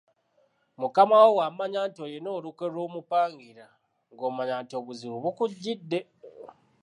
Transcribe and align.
Mukama 0.79 1.15
wo 1.23 1.29
bw’amanya 1.35 1.81
nti 1.87 1.99
olina 2.05 2.29
olukwe 2.37 2.65
lw’omupangira 2.73 3.65
ng’omanya 4.13 4.55
nti 4.63 4.73
obuzibu 4.79 5.17
bukujjidde. 5.23 5.99